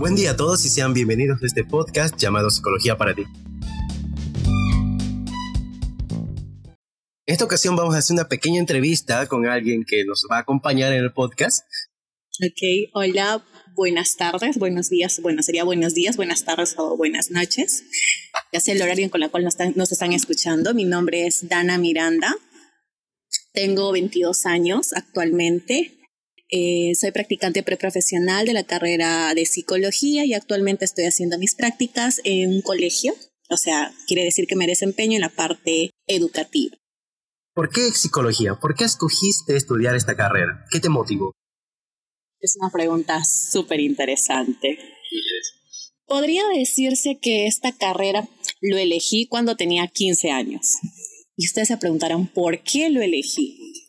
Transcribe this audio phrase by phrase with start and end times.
[0.00, 3.24] Buen día a todos y sean bienvenidos a este podcast llamado Psicología para ti.
[7.26, 10.40] En esta ocasión vamos a hacer una pequeña entrevista con alguien que nos va a
[10.40, 11.66] acompañar en el podcast.
[12.42, 17.84] Ok, hola, buenas tardes, buenos días, bueno, sería buenos días, buenas tardes o buenas noches.
[18.54, 20.72] Ya sé el horario con el cual nos están, nos están escuchando.
[20.72, 22.34] Mi nombre es Dana Miranda.
[23.52, 25.99] Tengo 22 años actualmente.
[26.52, 32.20] Eh, soy practicante preprofesional de la carrera de psicología y actualmente estoy haciendo mis prácticas
[32.24, 33.14] en un colegio.
[33.48, 36.76] O sea, quiere decir que me desempeño en la parte educativa.
[37.54, 38.54] ¿Por qué psicología?
[38.56, 40.64] ¿Por qué escogiste estudiar esta carrera?
[40.70, 41.32] ¿Qué te motivó?
[42.40, 44.78] Es una pregunta súper interesante.
[46.06, 48.28] Podría decirse que esta carrera
[48.60, 50.78] lo elegí cuando tenía 15 años.
[51.36, 53.79] Y ustedes se preguntarán, ¿por qué lo elegí?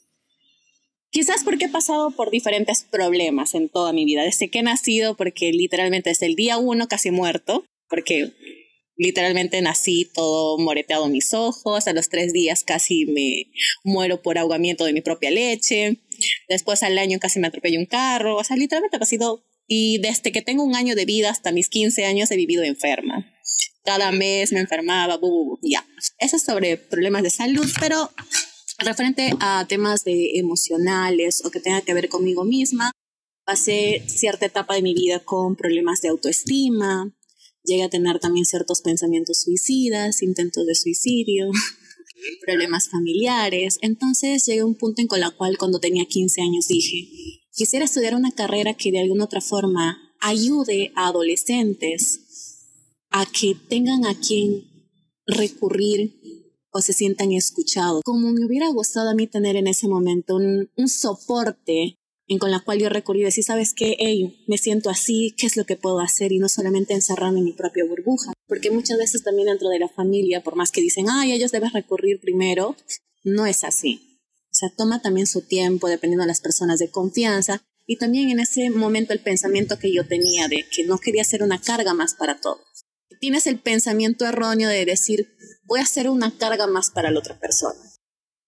[1.11, 5.17] Quizás porque he pasado por diferentes problemas en toda mi vida, desde que he nacido,
[5.17, 8.31] porque literalmente desde el día uno casi muerto, porque
[8.95, 13.51] literalmente nací todo moreteado en mis ojos, a los tres días casi me
[13.83, 15.97] muero por ahogamiento de mi propia leche,
[16.47, 20.31] después al año casi me atropelló un carro, o sea, literalmente ha sido, y desde
[20.31, 23.27] que tengo un año de vida hasta mis 15 años he vivido enferma.
[23.83, 25.19] Cada mes me enfermaba,
[25.63, 25.85] ya.
[26.19, 28.11] Eso es sobre problemas de salud, pero
[28.85, 32.91] referente a temas de emocionales o que tenga que ver conmigo misma,
[33.45, 37.13] pasé cierta etapa de mi vida con problemas de autoestima,
[37.63, 41.51] llegué a tener también ciertos pensamientos suicidas, intentos de suicidio,
[42.45, 43.77] problemas familiares.
[43.81, 47.07] Entonces llegué a un punto en con la cual cuando tenía 15 años dije,
[47.53, 52.19] quisiera estudiar una carrera que de alguna otra forma ayude a adolescentes
[53.09, 54.63] a que tengan a quien
[55.25, 56.40] recurrir
[56.71, 58.01] o se sientan escuchados.
[58.03, 61.97] Como me hubiera gustado a mí tener en ese momento un, un soporte
[62.39, 63.95] con la cual yo recurrí y decir, ¿sabes qué?
[63.99, 66.31] Hey, me siento así, ¿qué es lo que puedo hacer?
[66.31, 68.33] Y no solamente encerrarme en mi propia burbuja.
[68.47, 71.71] Porque muchas veces también dentro de la familia, por más que dicen, ay, ellos deben
[71.71, 72.75] recurrir primero,
[73.23, 74.19] no es así.
[74.45, 77.63] O sea, toma también su tiempo dependiendo de las personas de confianza.
[77.87, 81.43] Y también en ese momento el pensamiento que yo tenía de que no quería ser
[81.43, 82.85] una carga más para todos.
[83.21, 85.27] Tienes el pensamiento erróneo de decir,
[85.65, 87.79] voy a ser una carga más para la otra persona.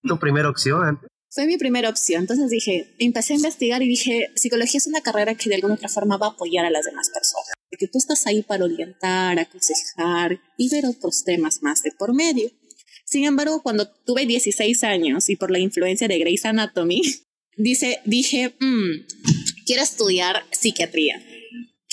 [0.02, 0.98] ¿Tu primera opción?
[1.30, 2.22] Fue mi primera opción.
[2.22, 5.88] Entonces dije, empecé a investigar y dije, psicología es una carrera que de alguna otra
[5.88, 7.52] forma va a apoyar a las demás personas.
[7.70, 12.50] Porque tú estás ahí para orientar, aconsejar y ver otros temas más de por medio.
[13.04, 17.00] Sin embargo, cuando tuve 16 años y por la influencia de Grey's Anatomy,
[17.56, 19.06] dice, dije, mmm,
[19.66, 21.24] quiero estudiar psiquiatría.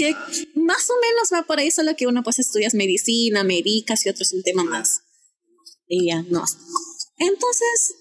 [0.01, 0.15] Que
[0.55, 4.23] más o menos va por ahí, solo que uno pues estudias medicina, medicas y otro
[4.23, 5.01] es un tema más
[6.29, 6.43] no.
[7.17, 7.95] Entonces,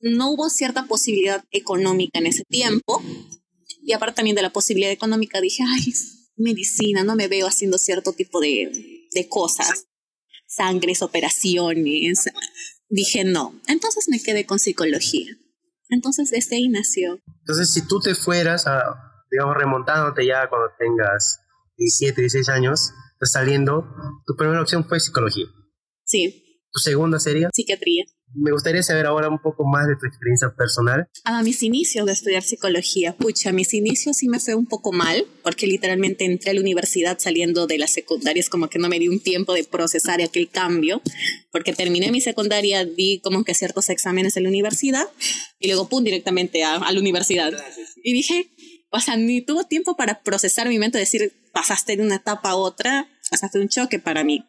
[0.00, 3.02] no hubo cierta posibilidad económica en ese tiempo.
[3.82, 5.92] Y aparte también de la posibilidad económica, dije, ay,
[6.36, 9.86] medicina, no me veo haciendo cierto tipo de, de cosas.
[10.46, 12.24] Sangres, operaciones.
[12.88, 13.58] Dije, no.
[13.68, 15.36] Entonces me quedé con psicología.
[15.88, 17.20] Entonces desde ahí nació.
[17.40, 21.40] Entonces, si tú te fueras, a, digamos, remontándote ya cuando tengas
[21.76, 22.92] 17, 16 años,
[23.26, 23.86] saliendo,
[24.26, 25.46] tu primera opción fue psicología.
[26.04, 26.44] Sí.
[26.72, 27.50] ¿Tu segunda sería?
[27.52, 28.04] Psiquiatría.
[28.32, 31.08] Me gustaría saber ahora un poco más de tu experiencia personal.
[31.24, 35.26] A mis inicios de estudiar psicología, pucha, mis inicios sí me fue un poco mal,
[35.42, 39.00] porque literalmente entré a la universidad saliendo de la secundaria, es como que no me
[39.00, 41.02] di un tiempo de procesar aquel cambio,
[41.50, 45.06] porque terminé mi secundaria, di como que ciertos exámenes en la universidad,
[45.58, 47.52] y luego pum, directamente a, a la universidad.
[48.04, 48.48] Y dije,
[48.90, 52.56] o sea, ni tuvo tiempo para procesar mi mente, decir, pasaste de una etapa a
[52.56, 54.44] otra, pasaste un choque para mí.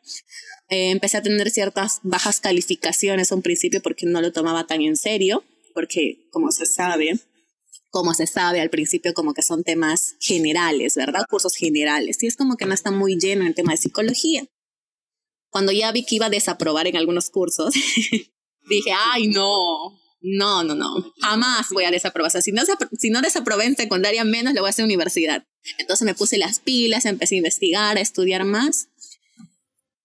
[0.70, 4.82] Eh, empecé a tener ciertas bajas calificaciones a un principio porque no lo tomaba tan
[4.82, 5.44] en serio,
[5.74, 7.20] porque como se sabe,
[7.90, 11.26] como se sabe al principio como que son temas generales, ¿verdad?
[11.30, 12.24] Cursos generales.
[12.24, 14.46] Y es como que no está muy lleno el tema de psicología.
[15.50, 17.74] Cuando ya vi que iba a desaprobar en algunos cursos,
[18.70, 22.28] dije, ay, no, no, no, no, jamás voy a desaprobar.
[22.28, 22.62] O sea, si no,
[22.98, 25.46] si no desaprobé en secundaria, menos le voy a hacer universidad.
[25.78, 28.88] Entonces me puse las pilas, empecé a investigar, a estudiar más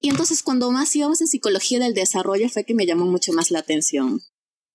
[0.01, 3.51] y entonces cuando más íbamos en psicología del desarrollo fue que me llamó mucho más
[3.51, 4.21] la atención.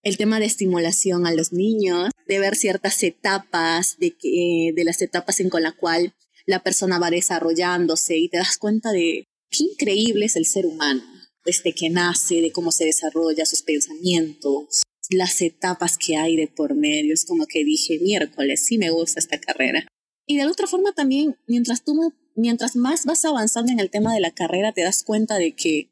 [0.04, 5.02] El tema de estimulación a los niños, de ver ciertas etapas, de, que, de las
[5.02, 6.16] etapas en con la cual
[6.46, 11.04] la persona va desarrollándose y te das cuenta de qué increíble es el ser humano,
[11.46, 16.76] desde que nace, de cómo se desarrolla sus pensamientos, las etapas que hay de por
[16.76, 17.14] medio.
[17.14, 19.86] Es como que dije, miércoles, sí me gusta esta carrera.
[20.26, 24.22] Y de otra forma también, mientras tú mientras más vas avanzando en el tema de
[24.22, 25.92] la carrera, te das cuenta de que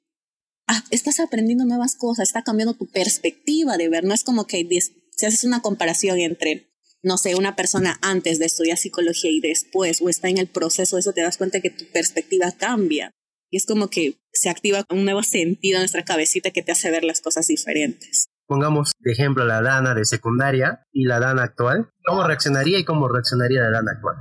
[0.68, 4.06] ah, estás aprendiendo nuevas cosas, está cambiando tu perspectiva de ver.
[4.06, 4.68] No es como que
[5.16, 6.70] si haces una comparación entre
[7.02, 10.96] no sé, una persona antes de estudiar psicología y después, o está en el proceso
[10.96, 13.12] de eso, te das cuenta que tu perspectiva cambia.
[13.50, 16.92] Y es como que se activa un nuevo sentido en nuestra cabecita que te hace
[16.92, 18.29] ver las cosas diferentes.
[18.50, 21.92] Pongamos de ejemplo la Dana de secundaria y la Dana actual.
[22.04, 24.16] ¿Cómo reaccionaría y cómo reaccionaría la Dana actual?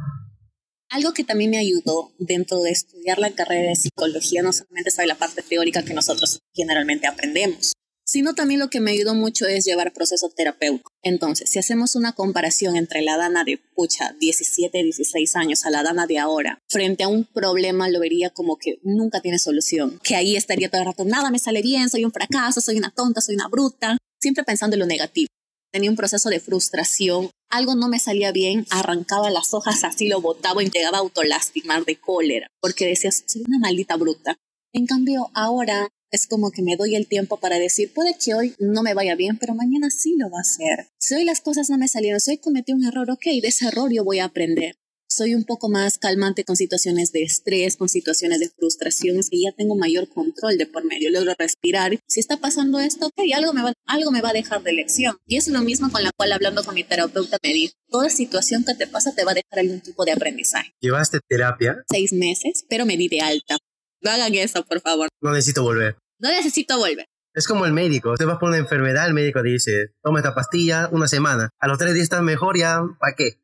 [0.90, 5.08] Algo que también me ayudó dentro de estudiar la carrera de psicología no solamente sabe
[5.08, 7.72] la parte teórica que nosotros generalmente aprendemos,
[8.04, 10.92] sino también lo que me ayudó mucho es llevar proceso terapéutico.
[11.02, 15.82] Entonces, si hacemos una comparación entre la Dana de pucha 17, 16 años a la
[15.82, 20.16] Dana de ahora, frente a un problema lo vería como que nunca tiene solución, que
[20.16, 23.22] ahí estaría todo el rato, nada me sale bien, soy un fracaso, soy una tonta,
[23.22, 25.28] soy una bruta, siempre pensando en lo negativo.
[25.72, 30.20] Tenía un proceso de frustración, algo no me salía bien, arrancaba las hojas así, lo
[30.20, 34.36] botaba y llegaba a autolastimar de cólera, porque decías, soy una maldita bruta.
[34.72, 38.54] En cambio, ahora es como que me doy el tiempo para decir, puede que hoy
[38.58, 40.88] no me vaya bien, pero mañana sí lo va a hacer.
[40.98, 43.66] Si hoy las cosas no me salieron, si hoy cometí un error, ok, de ese
[43.66, 44.76] error yo voy a aprender.
[45.18, 49.50] Soy un poco más calmante con situaciones de estrés, con situaciones de frustración, y ya
[49.50, 51.98] tengo mayor control de por medio, logro respirar.
[52.06, 55.16] Si está pasando esto, ok, algo me va, algo me va a dejar de lección.
[55.26, 58.64] Y es lo mismo con la cual hablando con mi terapeuta me dijo, toda situación
[58.64, 60.70] que te pasa te va a dejar algún tipo de aprendizaje.
[60.80, 61.82] ¿Llevaste terapia?
[61.90, 63.56] Seis meses, pero me di de alta.
[64.00, 65.08] No hagan eso, por favor.
[65.20, 65.96] No necesito volver.
[66.20, 67.06] No necesito volver.
[67.34, 68.14] Es como el médico.
[68.14, 71.50] Te vas por una enfermedad, el médico dice, toma esta pastilla una semana.
[71.58, 73.40] A los tres días estás mejor, ya, ¿para qué?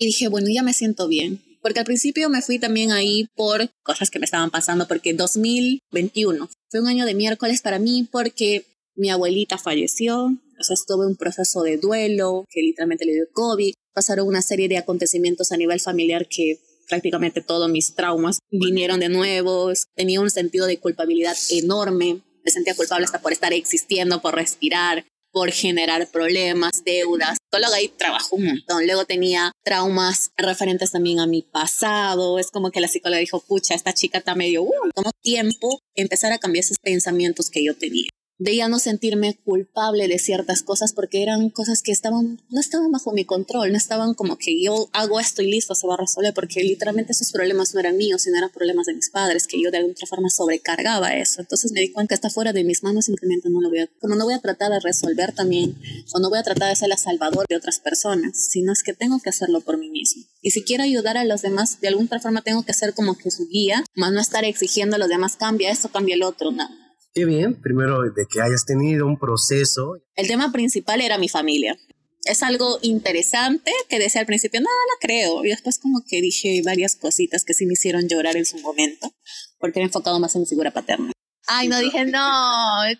[0.00, 1.42] Y dije, bueno, ya me siento bien.
[1.62, 6.48] Porque al principio me fui también ahí por cosas que me estaban pasando, porque 2021
[6.70, 8.64] fue un año de miércoles para mí porque
[8.94, 13.74] mi abuelita falleció, o sea, estuve un proceso de duelo, que literalmente le dio COVID,
[13.92, 16.58] pasaron una serie de acontecimientos a nivel familiar que
[16.88, 22.74] prácticamente todos mis traumas vinieron de nuevo, tenía un sentido de culpabilidad enorme, me sentía
[22.74, 27.38] culpable hasta por estar existiendo, por respirar, por generar problemas, deudas.
[27.52, 28.86] Solo ahí trabajó un montón.
[28.86, 32.38] Luego tenía traumas referentes también a mi pasado.
[32.38, 36.32] Es como que la psicóloga dijo, pucha, esta chica está medio, uh, tomó tiempo empezar
[36.32, 38.08] a cambiar esos pensamientos que yo tenía
[38.40, 42.90] de ya no sentirme culpable de ciertas cosas porque eran cosas que estaban, no estaban
[42.90, 45.98] bajo mi control, no estaban como que yo hago esto y listo, se va a
[45.98, 49.62] resolver, porque literalmente esos problemas no eran míos, sino eran problemas de mis padres, que
[49.62, 51.42] yo de alguna forma sobrecargaba eso.
[51.42, 53.88] Entonces me di cuenta que está fuera de mis manos, simplemente no lo voy a,
[54.00, 55.76] como no voy a tratar de resolver también,
[56.14, 58.94] o no voy a tratar de ser la salvador de otras personas, sino es que
[58.94, 60.24] tengo que hacerlo por mí mismo.
[60.40, 63.30] Y si quiero ayudar a los demás, de alguna forma tengo que ser como que
[63.30, 66.79] su guía, más no estar exigiendo a los demás, cambia esto, cambia el otro, no
[67.12, 69.96] Qué bien, primero de que hayas tenido un proceso.
[70.14, 71.76] El tema principal era mi familia.
[72.24, 75.44] Es algo interesante que decía al principio, no, no creo.
[75.44, 79.12] Y después como que dije varias cositas que sí me hicieron llorar en su momento,
[79.58, 81.10] porque he enfocado más en mi figura paterna.
[81.46, 82.20] Ay, no dije, no,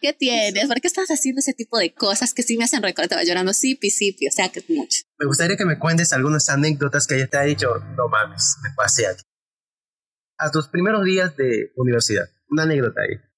[0.01, 0.67] ¿qué tienes?
[0.67, 3.05] ¿Por qué estás haciendo ese tipo de cosas que sí me hacen recordar?
[3.05, 5.03] Estaba llorando, sí, sí, o sea, que mucho.
[5.19, 8.71] Me gustaría que me cuentes algunas anécdotas que ella te ha dicho, no mames, me
[8.75, 9.23] pasé aquí.
[10.37, 13.30] A tus primeros días de universidad, una anécdota ahí.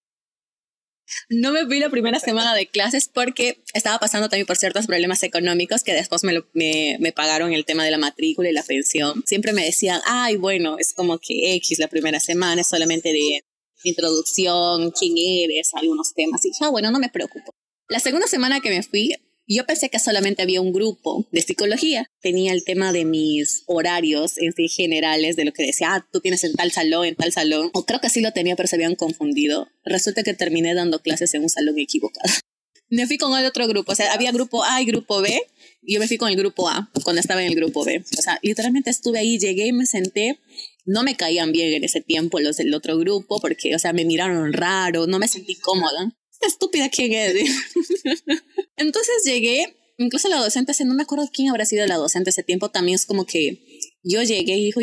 [1.29, 5.23] No me fui la primera semana de clases porque estaba pasando también por ciertos problemas
[5.23, 9.23] económicos que después me, me, me, pagaron el tema de la matrícula y la pensión.
[9.27, 13.45] Siempre me decían, ay, bueno, es como que X la primera semana, es solamente de
[13.85, 16.45] introducción, quién eres, algunos temas.
[16.45, 17.55] Y ya, ah, bueno, no me preocupo.
[17.89, 19.15] La segunda semana que me fui,
[19.57, 22.07] yo pensé que solamente había un grupo de psicología.
[22.21, 26.21] Tenía el tema de mis horarios en sí generales, de lo que decía, ah, tú
[26.21, 27.71] tienes en tal salón, en tal salón.
[27.75, 29.69] O creo que sí lo tenía, pero se habían confundido.
[29.85, 32.33] Resulta que terminé dando clases en un salón equivocado.
[32.89, 35.41] Me fui con el otro grupo, o sea, había grupo A y grupo B,
[35.83, 38.05] y yo me fui con el grupo A cuando estaba en el grupo B.
[38.19, 40.39] O sea, literalmente estuve ahí, llegué y me senté.
[40.85, 44.05] No me caían bien en ese tiempo los del otro grupo porque, o sea, me
[44.05, 46.15] miraron raro, no me sentí cómoda
[46.47, 47.35] estúpida quién es.
[48.77, 52.71] Entonces llegué, incluso la docente, no me acuerdo quién habrá sido la docente ese tiempo,
[52.71, 54.81] también es como que yo llegué y dijo,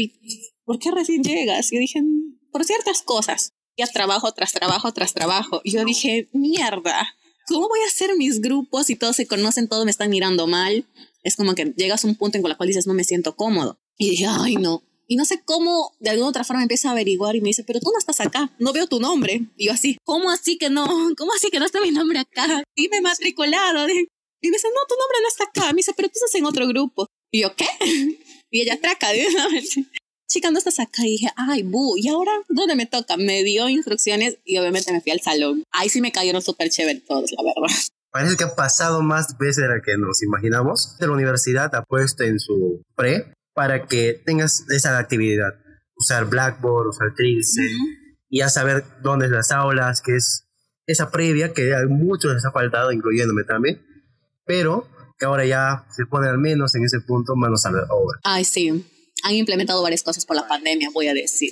[0.63, 1.71] ¿por qué recién llegas?
[1.71, 2.01] Y dije,
[2.51, 3.53] por ciertas cosas.
[3.77, 5.61] Ya trabajo tras trabajo tras trabajo.
[5.63, 7.15] Y yo dije, mierda,
[7.47, 10.85] ¿cómo voy a hacer mis grupos y todos se conocen, todos me están mirando mal?
[11.23, 13.79] Es como que llegas a un punto en el cual dices, no me siento cómodo.
[13.97, 17.35] Y dije, ay, no, y no sé cómo, de alguna otra forma empieza a averiguar
[17.35, 19.41] y me dice, pero tú no estás acá, no veo tu nombre.
[19.57, 20.85] Y yo así, ¿cómo así que no?
[21.17, 22.63] ¿Cómo así que no está mi nombre acá?
[22.75, 23.89] Y me matriculado.
[23.89, 25.73] Y me dice, no, tu nombre no está acá.
[25.73, 27.07] Me dice, pero tú estás en otro grupo.
[27.31, 27.65] Y yo, ¿qué?
[28.51, 29.09] Y ella traca,
[30.27, 31.05] chica, no estás acá.
[31.05, 33.17] Y dije, ay, bu, ¿y ahora dónde me toca?
[33.17, 35.63] Me dio instrucciones y obviamente me fui al salón.
[35.71, 37.75] Ahí sí me cayeron súper chévere todos, la verdad.
[38.11, 40.97] Parece que ha pasado más veces de lo que nos imaginamos.
[40.99, 45.51] De la universidad ha puesto en su pre para que tengas esa actividad.
[45.93, 47.61] Usar Blackboard, usar Trilce,
[48.29, 50.45] y ya saber dónde es las aulas, que es
[50.85, 53.85] esa previa que a muchos les ha faltado, incluyéndome también,
[54.45, 54.87] pero
[55.17, 58.19] que ahora ya se pone al menos en ese punto manos a la obra.
[58.23, 58.69] Ay, sí.
[59.23, 61.51] Han implementado varias cosas por la pandemia, voy a decir.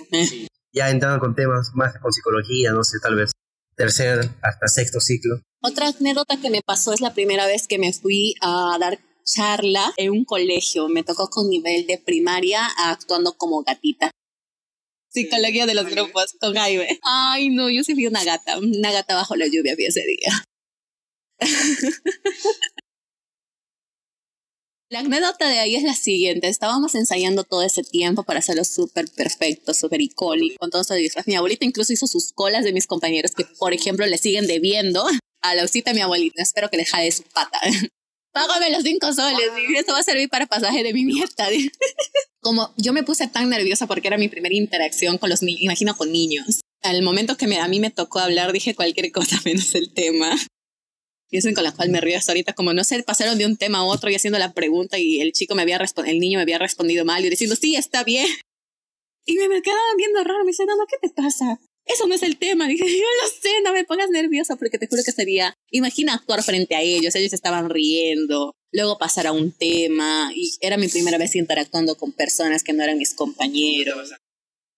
[0.71, 3.33] Ya entrando con temas más con psicología, no sé, tal vez
[3.75, 5.41] tercer hasta sexto ciclo.
[5.61, 8.97] Otra anécdota que me pasó es la primera vez que me fui a dar
[9.27, 10.87] charla en un colegio.
[10.87, 14.11] Me tocó con nivel de primaria actuando como gatita.
[15.09, 16.99] Psicología de los grupos con Jaime.
[17.03, 20.43] Ay, no, yo sí vi una gata, una gata bajo la lluvia vi ese día.
[24.89, 26.47] La anécdota de ahí es la siguiente.
[26.47, 31.27] Estábamos ensayando todo ese tiempo para hacerlo súper perfecto, súper icónico, con todo su disfraz.
[31.27, 35.05] Mi abuelita incluso hizo sus colas de mis compañeros que, por ejemplo, le siguen debiendo
[35.41, 36.41] a la usita mi abuelita.
[36.41, 37.59] Espero que le jade su pata.
[38.37, 41.47] Págame los cinco soles y esto va a servir para pasaje de mi nieta.
[42.39, 45.97] Como yo me puse tan nerviosa porque era mi primera interacción con los niños, imagino
[45.97, 46.61] con niños.
[46.83, 50.37] Al momento que me, a mí me tocó hablar, dije cualquier cosa menos el tema.
[51.31, 53.57] Y eso con la cual me río hasta ahorita, como no sé, pasaron de un
[53.57, 56.37] tema a otro y haciendo la pregunta y el chico me había respondido, el niño
[56.37, 58.27] me había respondido mal y diciendo, sí, está bien.
[59.25, 61.59] Y me, me quedaban viendo raro, me dice, no, no, ¿qué te pasa?
[61.87, 62.67] Eso no es el tema.
[62.67, 66.43] Dije, yo lo sé, no me pongas nerviosa porque te juro que sería, imagina actuar
[66.43, 71.17] frente a ellos, ellos estaban riendo, luego pasar a un tema y era mi primera
[71.17, 74.13] vez interactuando con personas que no eran mis compañeros.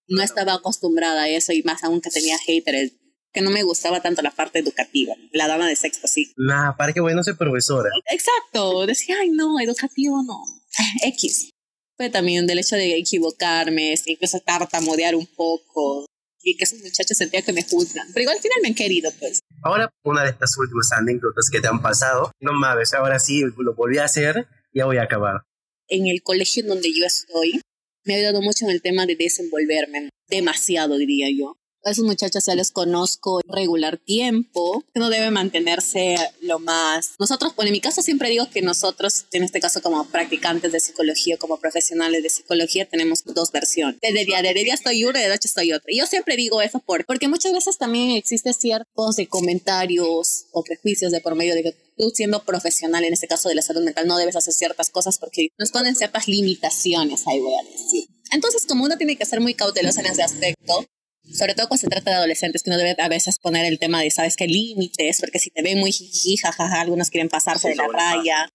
[0.08, 2.94] No estaba acostumbrada a eso y más aún que tenía haters
[3.32, 6.34] que no me gustaba tanto la parte educativa, la dama de sexto, sí.
[6.36, 7.90] Nah, para que bueno ser profesora.
[8.10, 10.44] Exacto, decía, ay no, educativo no,
[11.04, 11.52] X.
[11.96, 16.06] Fue también del hecho de equivocarme, incluso tartamudear un poco,
[16.42, 19.12] y que esos muchachos sentían que me juzgan, pero igual al final me han querido,
[19.20, 19.40] pues.
[19.64, 23.74] Ahora, una de estas últimas anécdotas que te han pasado, no mames, ahora sí lo
[23.76, 25.44] volví a hacer, ya voy a acabar.
[25.88, 27.62] En el colegio en donde yo estoy,
[28.06, 31.58] me ha ayudado mucho en el tema de desenvolverme, demasiado diría yo.
[31.84, 37.12] A esos muchachos ya les conozco regular tiempo, que no debe mantenerse lo más.
[37.20, 40.80] Nosotros, bueno, en mi caso siempre digo que nosotros, en este caso como practicantes de
[40.82, 44.00] psicología, como profesionales de psicología, tenemos dos versiones.
[44.02, 45.92] De día, de día estoy una, de noche estoy otra.
[45.92, 50.64] Y yo siempre digo eso por, porque muchas veces también existe ciertos de comentarios o
[50.64, 53.84] prejuicios de por medio de que tú siendo profesional, en este caso de la salud
[53.84, 58.06] mental, no debes hacer ciertas cosas porque nos ponen ciertas limitaciones, ahí voy a decir.
[58.32, 60.86] Entonces, como uno tiene que ser muy cauteloso en ese aspecto,
[61.34, 64.02] sobre todo cuando se trata de adolescentes, que uno debe a veces poner el tema
[64.02, 64.48] de, ¿sabes qué?
[64.48, 68.50] Límites, porque si te ven muy jiji, jajaja, algunos quieren pasarse de la raya.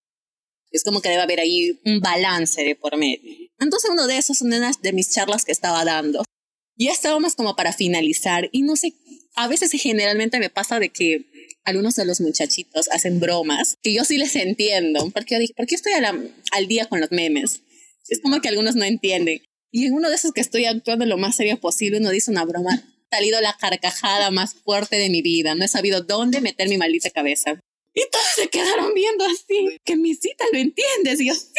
[0.71, 3.49] Es como que debe haber ahí un balance de por medio.
[3.61, 6.25] Entonces, uno de esos son una de mis charlas que estaba dando.
[6.77, 8.93] Ya estábamos como para finalizar y no sé,
[9.37, 11.27] a veces generalmente me pasa de que
[11.65, 15.67] algunos de los muchachitos hacen bromas que yo sí les entiendo, porque yo dije, ¿por
[15.67, 17.63] qué estoy al día con los memes?
[18.09, 19.43] Es como que algunos no entienden.
[19.75, 22.45] Y en uno de esos que estoy actuando lo más serio posible, uno dice una
[22.45, 25.57] broma, salido la carcajada más fuerte de mi vida.
[25.57, 27.59] No he sabido dónde meter mi maldita cabeza.
[27.93, 31.21] Y todos se quedaron viendo así, que mi cita lo entiendes.
[31.21, 31.51] Y yo, sí.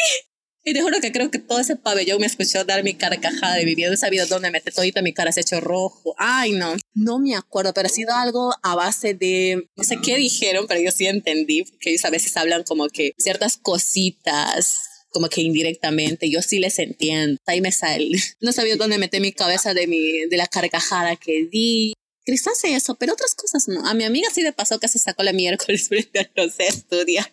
[0.64, 3.66] Y te juro que creo que todo ese pabellón me escuchó dar mi carcajada de
[3.66, 3.88] mi vida.
[3.88, 6.14] No he sabido dónde meter todita mi cara se ha hecho rojo.
[6.16, 6.74] Ay, no.
[6.94, 10.80] No me acuerdo, pero ha sido algo a base de, no sé qué dijeron, pero
[10.80, 16.30] yo sí entendí, porque ellos a veces hablan como que ciertas cositas como que indirectamente,
[16.30, 17.40] yo sí les entiendo.
[17.46, 18.10] Ahí me sale.
[18.42, 21.94] No sabía dónde meter mi cabeza de, mi, de la carcajada que di.
[22.26, 23.88] Cristo hace eso, pero otras cosas no.
[23.88, 27.32] A mi amiga sí le pasó que se sacó la miércoles frente a los estudia.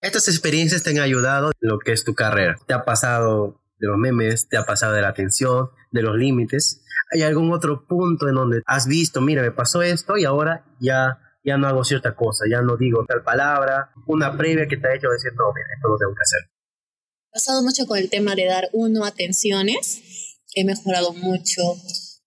[0.00, 2.58] Estas experiencias te han ayudado en lo que es tu carrera.
[2.66, 4.48] ¿Te ha pasado de los memes?
[4.48, 5.70] ¿Te ha pasado de la atención?
[5.92, 6.82] ¿De los límites?
[7.12, 11.29] ¿Hay algún otro punto en donde has visto, mira, me pasó esto y ahora ya
[11.42, 14.94] ya no hago cierta cosa, ya no digo tal palabra, una previa que te ha
[14.94, 16.50] hecho decir, no, mira, esto lo tengo que hacer.
[17.28, 21.62] He pasado mucho con el tema de dar uno atenciones, he mejorado mucho,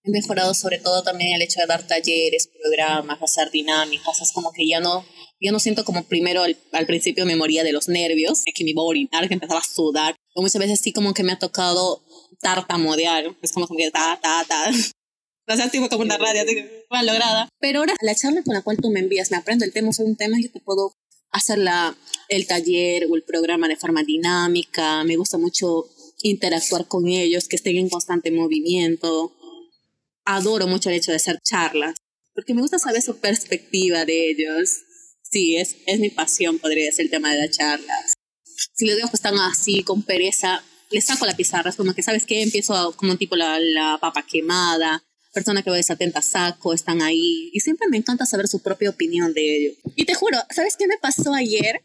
[0.03, 4.51] he mejorado sobre todo también el hecho de dar talleres, programas, hacer dinámicas, es como
[4.51, 5.05] que ya no,
[5.39, 8.82] yo no siento como primero al, principio me moría de los nervios, que me iba
[8.82, 12.03] a orinar, que empezaba a sudar, o muchas veces sí como que me ha tocado
[12.39, 14.72] tartamudear, es como que ta, ta, ta,
[15.48, 16.44] no sea, tipo como una radio,
[16.90, 17.50] mal lograda.
[17.60, 20.12] Pero ahora, la charla con la cual tú me envías, me aprendo el tema sobre
[20.12, 20.96] un tema, yo te puedo
[21.32, 21.98] hacer la,
[22.30, 25.04] el taller o el programa de forma dinámica.
[25.04, 25.90] Me gusta mucho
[26.22, 29.34] interactuar con ellos, que estén en constante movimiento.
[30.26, 31.96] Adoro mucho el hecho de hacer charlas,
[32.34, 34.70] porque me gusta saber su perspectiva de ellos.
[35.30, 38.14] Sí, es, es mi pasión, podría ser el tema de las charlas.
[38.74, 42.04] Si les digo que están así, con pereza, les saco la pizarra, es como que,
[42.04, 42.44] ¿sabes qué?
[42.44, 47.50] Empiezo como tipo la, la papa quemada, persona que va desatenta saco, están ahí.
[47.54, 49.72] Y siempre me encanta saber su propia opinión de ello.
[49.96, 51.82] Y te juro, ¿sabes qué me pasó ayer?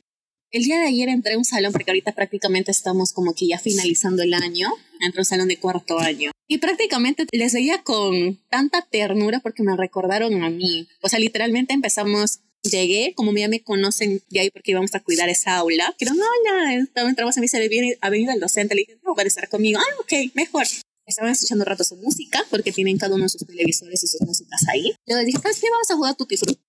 [0.51, 3.59] El día de ayer entré a un salón, porque ahorita prácticamente estamos como que ya
[3.59, 6.31] finalizando el año, entré a un salón de cuarto año.
[6.47, 10.89] Y prácticamente les veía con tanta ternura porque me recordaron a mí.
[11.03, 15.29] O sea, literalmente empezamos Llegué, como ya me conocen de ahí porque íbamos a cuidar
[15.29, 18.99] esa aula, no, hola, estaba entramos a se le ha venido el docente, le dije,
[19.05, 20.67] no, va a estar conmigo, ah, ok, mejor.
[21.09, 24.21] Estaban escuchando un rato su música, porque tienen cada uno de sus televisores y sus
[24.21, 24.95] músicas ahí.
[25.07, 25.71] Les dije, ¿sabes qué?
[25.71, 26.61] Vamos a jugar Tutti Frutti.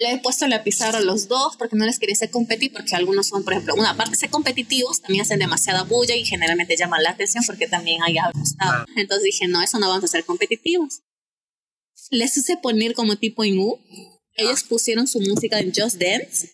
[0.00, 2.96] Le he puesto la pizarra a los dos porque no les quería hacer competir, porque
[2.96, 7.02] algunos son, por ejemplo, una parte de competitivos, también hacen demasiada bulla y generalmente llaman
[7.02, 8.40] la atención porque también hay algo
[8.96, 11.02] Entonces dije, no, eso no vamos a ser competitivos.
[12.10, 13.78] Les hice poner como tipo en U.
[14.36, 16.50] Ellos pusieron su música en Just Dance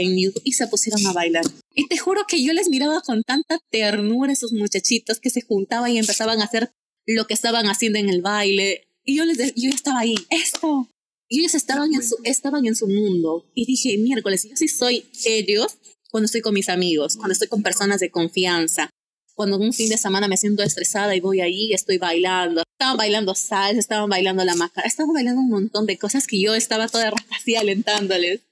[0.00, 1.44] en YouTube y se pusieron a bailar.
[1.74, 5.42] Y te juro que yo les miraba con tanta ternura a esos muchachitos que se
[5.42, 6.72] juntaban y empezaban a hacer
[7.06, 8.88] lo que estaban haciendo en el baile.
[9.04, 10.88] Y yo les yo estaba ahí, esto.
[11.28, 13.50] Y ellos estaban en, su, estaban en su mundo.
[13.54, 15.78] Y dije, miércoles, yo sí soy ellos
[16.10, 18.90] cuando estoy con mis amigos, cuando estoy con personas de confianza,
[19.34, 22.62] cuando un fin de semana me siento estresada y voy ahí, estoy bailando.
[22.78, 26.54] Estaban bailando salsa, estaban bailando la maca, estaban bailando un montón de cosas que yo
[26.54, 28.42] estaba toda así alentándoles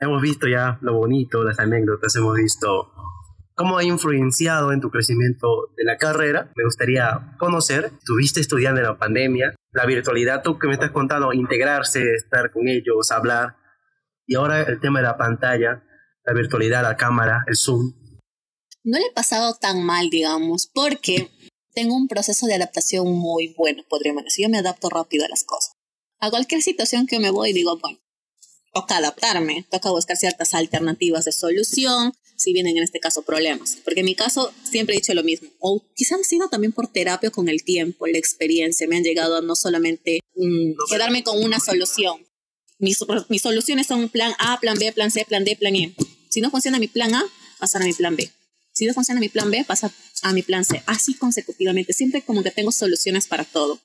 [0.00, 2.92] hemos visto ya lo bonito, las anécdotas, hemos visto
[3.54, 6.50] cómo ha influenciado en tu crecimiento de la carrera.
[6.56, 11.32] Me gustaría conocer, estuviste estudiando en la pandemia, la virtualidad, tú que me estás contando,
[11.32, 13.56] integrarse, estar con ellos, hablar,
[14.26, 15.84] y ahora el tema de la pantalla,
[16.24, 17.92] la virtualidad, la cámara, el Zoom.
[18.82, 21.30] No le he pasado tan mal, digamos, porque
[21.74, 24.46] tengo un proceso de adaptación muy bueno, podríamos decir.
[24.46, 25.72] Yo me adapto rápido a las cosas.
[26.18, 27.98] A cualquier situación que me voy, digo, bueno,
[28.72, 33.78] toca adaptarme, toca buscar ciertas alternativas de solución, si vienen en este caso problemas.
[33.84, 36.88] Porque en mi caso siempre he dicho lo mismo, o quizás ha sido también por
[36.88, 41.42] terapia con el tiempo, la experiencia, me han llegado a no solamente mm, quedarme con
[41.42, 42.26] una solución.
[42.78, 42.98] Mis,
[43.28, 45.94] mis soluciones son plan A, plan B, plan C, plan D, plan E.
[46.30, 47.22] Si no funciona mi plan A,
[47.58, 48.30] pasar a mi plan B.
[48.72, 50.82] Si no funciona mi plan B, pasa a mi plan C.
[50.86, 51.92] Así consecutivamente.
[51.92, 53.78] Siempre como que tengo soluciones para todo.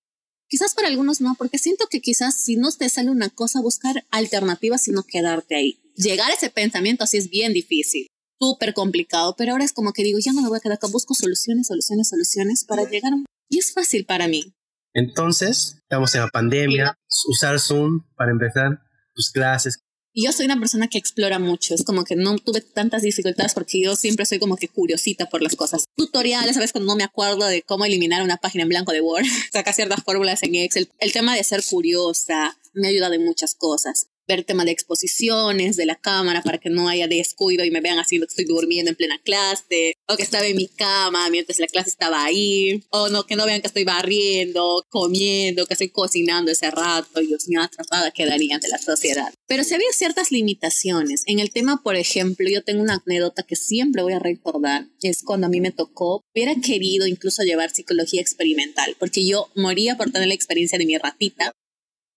[0.47, 4.05] Quizás para algunos no, porque siento que quizás si no te sale una cosa, buscar
[4.11, 5.81] alternativas y no quedarte ahí.
[5.95, 8.07] Llegar a ese pensamiento así es bien difícil,
[8.39, 10.87] súper complicado, pero ahora es como que digo, ya no me voy a quedar acá,
[10.87, 13.17] busco soluciones, soluciones, soluciones para llegar a...
[13.49, 14.53] Y es fácil para mí.
[14.93, 16.95] Entonces, estamos en la pandemia,
[17.27, 18.79] usar Zoom para empezar
[19.13, 19.79] tus clases,
[20.23, 23.81] yo soy una persona que explora mucho, es como que no tuve tantas dificultades porque
[23.81, 25.85] yo siempre soy como que curiosita por las cosas.
[25.95, 26.71] Tutoriales, ¿sabes?
[26.71, 30.03] Cuando no me acuerdo de cómo eliminar una página en blanco de Word, saca ciertas
[30.03, 30.89] fórmulas en Excel.
[30.99, 35.85] El tema de ser curiosa me ayuda de muchas cosas ver tema de exposiciones de
[35.85, 38.95] la cámara para que no haya descuido y me vean haciendo que estoy durmiendo en
[38.95, 43.25] plena clase, o que estaba en mi cama mientras la clase estaba ahí, o no,
[43.25, 47.61] que no vean que estoy barriendo, comiendo, que estoy cocinando ese rato, y Dios mío,
[47.61, 49.33] atrapada quedaría ante la sociedad.
[49.47, 51.23] Pero si había ciertas limitaciones.
[51.25, 55.23] En el tema, por ejemplo, yo tengo una anécdota que siempre voy a recordar, es
[55.23, 60.11] cuando a mí me tocó, hubiera querido incluso llevar psicología experimental, porque yo moría por
[60.11, 61.51] tener la experiencia de mi ratita,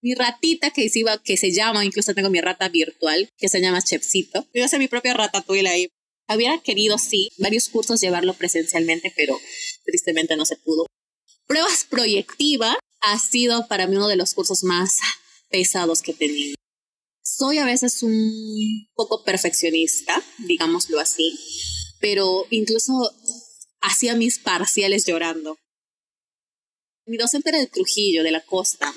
[0.01, 3.61] mi ratita que se, iba, que se llama, incluso tengo mi rata virtual, que se
[3.61, 4.47] llama Chepsito.
[4.55, 5.89] Yo a mi propia ratatouille ahí.
[6.29, 9.39] Hubiera querido, sí, varios cursos llevarlo presencialmente, pero
[9.85, 10.87] tristemente no se pudo.
[11.47, 14.99] Pruebas proyectiva ha sido para mí uno de los cursos más
[15.49, 16.55] pesados que he tenido.
[17.23, 21.39] Soy a veces un poco perfeccionista, digámoslo así,
[22.01, 22.93] pero incluso
[23.81, 25.59] hacía mis parciales llorando
[27.09, 28.93] mi docente era de Trujillo, de la costa.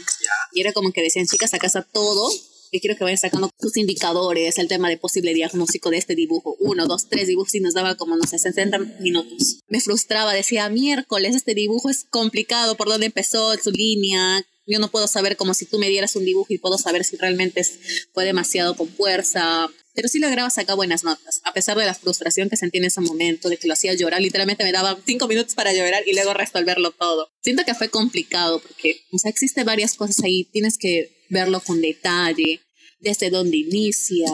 [0.54, 2.30] Y era como que decían, chicas, acá está todo.
[2.74, 6.56] Y quiero que vayan sacando sus indicadores, el tema de posible diagnóstico de este dibujo.
[6.60, 9.60] Uno, dos, tres dibujos y nos daba como, no sé, 60 minutos.
[9.68, 13.54] Me frustraba, decía, miércoles, este dibujo es complicado, ¿por dónde empezó?
[13.58, 16.78] Su línea, yo no puedo saber como si tú me dieras un dibujo y puedo
[16.78, 17.62] saber si realmente
[18.14, 19.70] fue demasiado con fuerza.
[19.94, 23.02] Pero sí lograba sacar buenas notas, a pesar de la frustración que sentí en ese
[23.02, 24.22] momento, de que lo hacía llorar.
[24.22, 27.28] Literalmente me daba cinco minutos para llorar y luego resolverlo todo.
[27.44, 30.46] Siento que fue complicado porque, o sea, existen varias cosas ahí.
[30.46, 32.62] Tienes que verlo con detalle,
[33.02, 34.30] desde dónde inicia,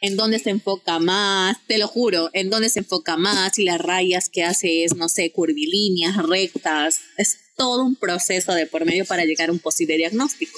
[0.00, 3.80] en dónde se enfoca más, te lo juro, en dónde se enfoca más y las
[3.80, 7.00] rayas que hace es, no sé, curvilíneas, rectas.
[7.18, 10.56] Es todo un proceso de por medio para llegar a un posible diagnóstico.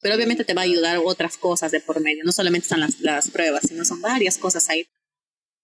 [0.00, 3.00] Pero obviamente te va a ayudar otras cosas de por medio, no solamente son las,
[3.00, 4.86] las pruebas, sino son varias cosas ahí.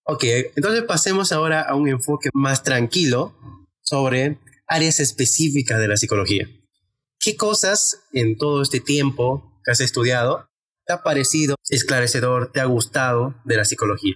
[0.07, 3.35] Ok, entonces pasemos ahora a un enfoque más tranquilo
[3.81, 6.47] sobre áreas específicas de la psicología.
[7.19, 10.47] ¿Qué cosas en todo este tiempo que has estudiado
[10.87, 14.15] te ha parecido esclarecedor, te ha gustado de la psicología?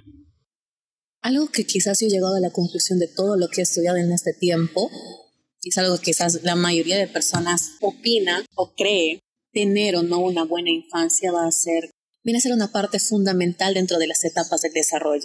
[1.22, 3.96] Algo que quizás yo he llegado a la conclusión de todo lo que he estudiado
[3.96, 4.90] en este tiempo
[5.62, 9.20] es algo que quizás la mayoría de personas opina o cree,
[9.52, 11.90] tener o no una buena infancia va a ser,
[12.22, 15.24] viene a ser una parte fundamental dentro de las etapas del desarrollo.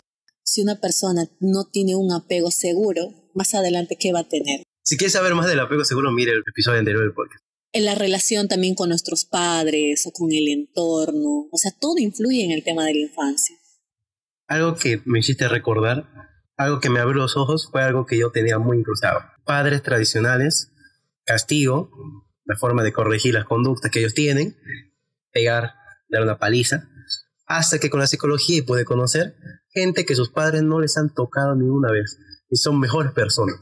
[0.54, 4.62] Si una persona no tiene un apego seguro, más adelante, ¿qué va a tener?
[4.84, 7.44] Si quieres saber más del apego seguro, mire el episodio anterior del podcast.
[7.72, 11.48] en la relación también con nuestros padres o con el entorno.
[11.52, 13.56] O sea, todo influye en el tema de la infancia.
[14.46, 16.08] Algo que me hiciste recordar,
[16.56, 19.22] algo que me abrió los ojos, fue algo que yo tenía muy incrustado.
[19.46, 20.72] Padres tradicionales,
[21.26, 21.90] castigo,
[22.46, 24.56] la forma de corregir las conductas que ellos tienen,
[25.32, 25.74] pegar,
[26.10, 26.88] dar una paliza,
[27.48, 29.36] hasta que con la psicología pude conocer
[29.74, 32.18] gente que sus padres no les han tocado ni una vez
[32.50, 33.60] y son mejores personas.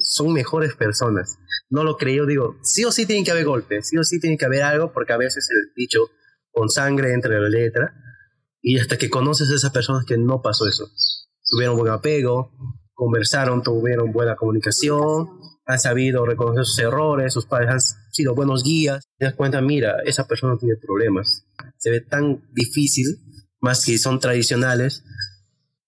[0.00, 3.96] Son mejores personas no lo creo, digo, sí o sí tiene que haber golpes, sí
[3.96, 6.00] o sí tiene que haber algo, porque a veces el dicho
[6.50, 7.92] con sangre entre la letra,
[8.62, 10.88] y hasta que conoces a esas personas que no pasó eso.
[11.44, 12.52] Tuvieron buen apego,
[12.94, 15.28] conversaron, tuvieron buena comunicación,
[15.66, 17.80] han sabido reconocer sus errores, sus padres han
[18.12, 21.44] sido buenos guías, te das cuenta, mira, esa persona tiene problemas.
[21.78, 23.06] Se ve tan difícil,
[23.66, 25.02] más que son tradicionales,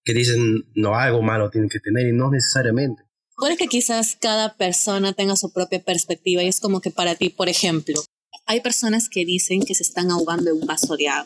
[0.03, 3.03] que dicen, no, algo malo tiene que tener y no necesariamente.
[3.37, 7.29] Puede que quizás cada persona tenga su propia perspectiva y es como que para ti,
[7.29, 8.03] por ejemplo,
[8.45, 11.25] hay personas que dicen que se están ahogando en un vaso de agua.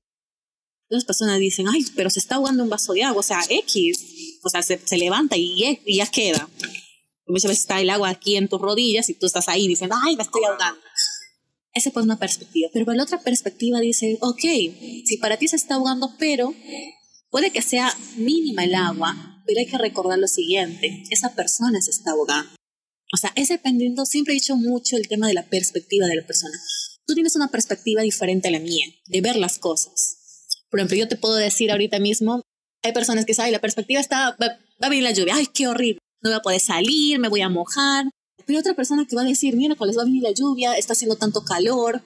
[0.90, 3.42] Otras personas dicen, ay, pero se está ahogando en un vaso de agua, o sea,
[3.50, 6.48] X, o sea, se, levanta y, ya queda.
[7.26, 10.16] Muchas veces está el agua aquí en tus rodillas y tú estás ahí diciendo, ay,
[10.16, 10.82] me estoy ahogando.
[11.74, 12.70] Esa es una perspectiva.
[12.72, 14.44] Pero la otra perspectiva dice, ok,
[15.06, 16.54] si para ti se está ahogando, pero
[17.30, 21.92] puede que sea mínima el agua, pero hay que recordar lo siguiente, esa persona se
[21.92, 22.52] está ahogando.
[23.14, 26.26] O sea, es dependiendo, siempre he dicho mucho el tema de la perspectiva de la
[26.26, 26.58] persona.
[27.06, 30.18] Tú tienes una perspectiva diferente a la mía, de ver las cosas.
[30.70, 32.42] Por ejemplo, yo te puedo decir ahorita mismo,
[32.82, 36.00] hay personas que saben, la perspectiva está, va, a venir la lluvia, ay, qué horrible,
[36.22, 38.06] no voy a poder salir, me voy a mojar.
[38.46, 40.94] Pero otra persona que va a decir, mira, les va a venir la lluvia, está
[40.94, 42.02] haciendo tanto calor,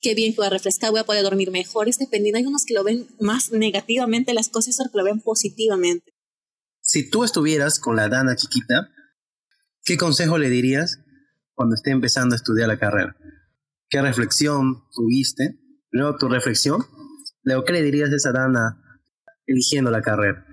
[0.00, 1.88] qué bien que voy a refrescar, voy a poder dormir mejor.
[1.88, 5.20] Es dependiendo, hay unos que lo ven más negativamente las cosas otros que lo ven
[5.20, 6.12] positivamente.
[6.80, 8.88] Si tú estuvieras con la Dana chiquita,
[9.84, 10.98] ¿qué consejo le dirías
[11.54, 13.16] cuando esté empezando a estudiar la carrera?
[13.90, 15.58] ¿Qué reflexión tuviste?
[15.90, 16.84] Luego tu reflexión.
[17.42, 18.82] Luego, ¿qué le dirías a esa Dana
[19.46, 20.46] eligiendo la carrera?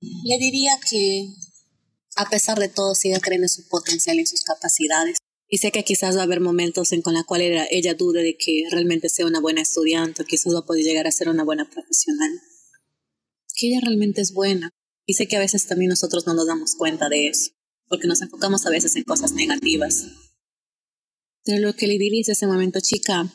[0.00, 1.28] Le diría que
[2.16, 5.18] a pesar de todo siga creyendo en su potencial y en sus capacidades.
[5.52, 8.38] Y sé que quizás va a haber momentos en con la cual ella dude de
[8.38, 11.44] que realmente sea una buena estudiante o quizás va a poder llegar a ser una
[11.44, 12.30] buena profesional.
[13.54, 14.70] Que ella realmente es buena
[15.04, 17.50] y sé que a veces también nosotros no nos damos cuenta de eso,
[17.86, 20.06] porque nos enfocamos a veces en cosas negativas.
[21.44, 23.30] Pero lo que le diría ese momento, chica,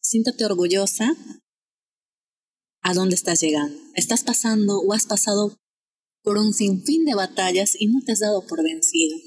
[0.00, 1.14] siéntate orgullosa
[2.80, 3.78] a dónde estás llegando.
[3.94, 5.54] Estás pasando o has pasado
[6.22, 9.18] por un sinfín de batallas y no te has dado por vencido.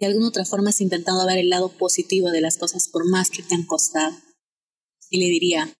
[0.00, 3.28] De alguna otra forma has intentado ver el lado positivo de las cosas por más
[3.28, 4.16] que te han costado.
[5.10, 5.74] Y le diría,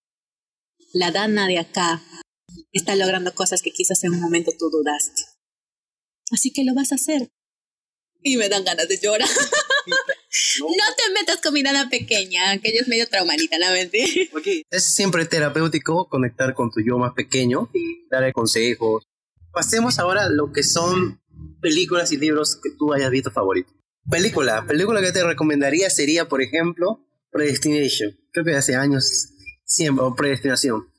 [0.93, 2.03] la Dana de acá
[2.71, 5.23] está logrando cosas que quizás en un momento tú dudaste.
[6.31, 7.29] Así que lo vas a hacer.
[8.21, 9.27] Y me dan ganas de llorar.
[9.87, 10.67] no.
[10.67, 14.29] te metas con mi nana pequeña, que ella es medio traumadita, la mente.
[14.69, 17.71] Es siempre terapéutico conectar con tu yo más pequeño,
[18.11, 19.03] darle consejos.
[19.51, 21.19] Pasemos ahora a lo que son
[21.59, 23.80] películas y libros que tú hayas visto favorito.
[24.09, 28.11] Película, película que te recomendaría sería, por ejemplo, Predestination.
[28.31, 29.33] Creo que hace años
[29.63, 30.91] siempre, o Predestinación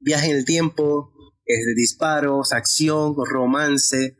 [0.00, 1.12] viaje en el tiempo,
[1.44, 4.16] es de disparos, acción, romance,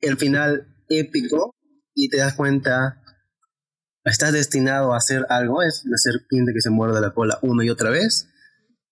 [0.00, 1.54] el final épico
[1.94, 3.02] y te das cuenta,
[4.04, 7.70] estás destinado a hacer algo, es la serpiente que se muerde la cola una y
[7.70, 8.28] otra vez.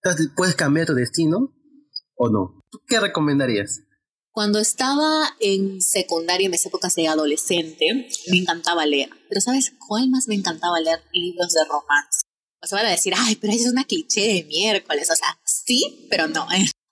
[0.03, 1.55] Entonces, ¿puedes cambiar tu destino
[2.14, 2.61] o no?
[2.87, 3.83] ¿Qué recomendarías?
[4.35, 9.09] Cuando estaba en secundaria, en mis épocas de adolescente, me encantaba leer.
[9.29, 11.05] Pero ¿sabes cuál más me encantaba leer?
[11.12, 12.23] Libros de romance.
[12.61, 15.09] O sea, van a decir, ay, pero eso es una cliché de miércoles.
[15.09, 16.49] O sea, sí, pero no.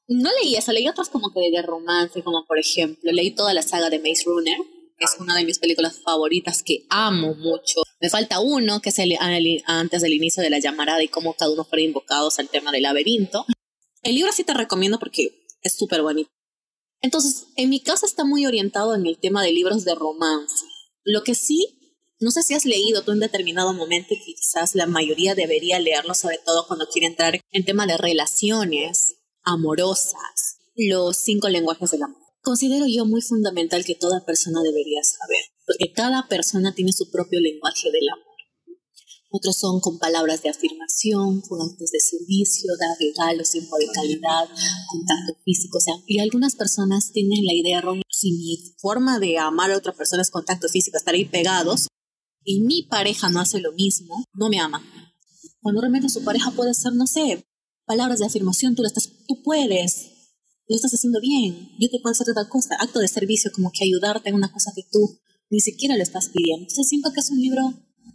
[0.07, 3.63] No leí eso, leí otros como que de romance, como por ejemplo, leí toda la
[3.63, 4.59] saga de Maze Runner,
[4.97, 7.83] que es una de mis películas favoritas que amo mucho.
[8.01, 9.19] Me falta uno, que es el,
[9.67, 12.83] antes del inicio de la llamarada y cómo cada uno fue invocados al tema del
[12.83, 13.47] laberinto.
[14.05, 16.31] El libro sí te recomiendo porque es súper bonito.
[17.03, 20.65] Entonces, en mi casa está muy orientado en el tema de libros de romance.
[21.05, 21.79] Lo que sí
[22.23, 26.15] no sé si has leído tú en determinado momento y quizás la mayoría debería leerlo,
[26.15, 32.23] sobre todo cuando quiere entrar en tema de relaciones amorosas, los cinco lenguajes del amor.
[32.41, 37.41] Considero yo muy fundamental que toda persona debería saber, porque cada persona tiene su propio
[37.41, 38.32] lenguaje del amor.
[39.35, 44.47] Otros son con palabras de afirmación, con actos de servicio, dar regalos, tiempo de calidad,
[44.91, 45.79] contacto físico.
[45.79, 49.79] O sea, y algunas personas tienen la idea errónea, si mi forma de amar a
[49.79, 51.89] otra persona es contacto físico, estar ahí pegados,
[52.45, 54.83] y mi pareja no hace lo mismo, no me ama.
[55.63, 57.43] Cuando realmente su pareja puede ser, no sé,
[57.87, 60.11] palabras de afirmación, tú, estás, tú puedes,
[60.69, 63.85] lo estás haciendo bien, yo te puedo hacer otra cosa, acto de servicio, como que
[63.85, 65.19] ayudarte en una cosa que tú
[65.49, 66.65] ni siquiera le estás pidiendo.
[66.65, 67.63] Entonces siento que es un libro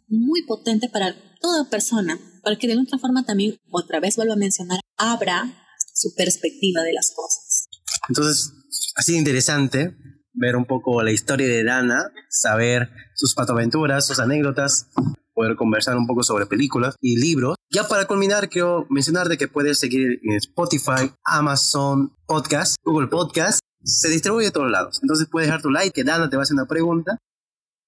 [0.07, 4.37] muy potente para toda persona, para que de otra forma también, otra vez vuelvo a
[4.37, 5.53] mencionar, abra
[5.93, 7.67] su perspectiva de las cosas.
[8.09, 8.53] Entonces,
[8.95, 9.95] ha sido interesante
[10.33, 14.87] ver un poco la historia de Dana, saber sus patoaventuras, sus anécdotas,
[15.33, 17.55] poder conversar un poco sobre películas y libros.
[17.69, 23.59] Ya para culminar, quiero mencionar de que puedes seguir en Spotify, Amazon Podcast, Google Podcast,
[23.83, 24.99] se distribuye a todos lados.
[25.01, 27.17] Entonces puedes dejar tu like, que Dana te va a hacer una pregunta.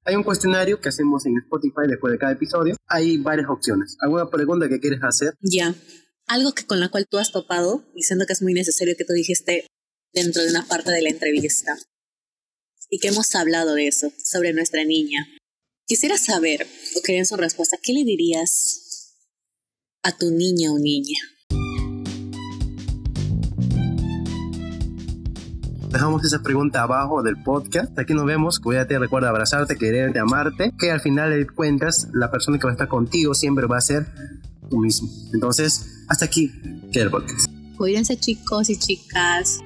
[0.05, 2.75] Hay un cuestionario que hacemos en Spotify después de cada episodio.
[2.87, 3.97] Hay varias opciones.
[4.01, 5.33] ¿Alguna pregunta que quieres hacer?
[5.41, 5.75] Ya.
[6.27, 9.13] Algo que con la cual tú has topado, diciendo que es muy necesario que tú
[9.13, 9.67] dijiste
[10.13, 11.77] dentro de una parte de la entrevista
[12.89, 15.27] y que hemos hablado de eso, sobre nuestra niña.
[15.85, 19.15] Quisiera saber, o quería su respuesta, ¿qué le dirías
[20.03, 21.19] a tu niña o niña?
[25.89, 27.97] Dejamos esa pregunta abajo del podcast.
[27.97, 28.59] Aquí nos vemos.
[28.59, 30.71] Cuídate, recuerda abrazarte, quererte, amarte.
[30.77, 33.81] Que al final de cuentas, la persona que va a estar contigo siempre va a
[33.81, 34.05] ser
[34.69, 35.09] tú mismo.
[35.33, 36.51] Entonces, hasta aquí
[36.91, 37.47] queda el podcast.
[37.75, 39.61] Cuídense chicos y chicas.